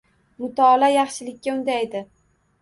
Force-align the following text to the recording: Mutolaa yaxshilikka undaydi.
Mutolaa 0.43 0.89
yaxshilikka 0.93 1.53
undaydi. 1.59 2.03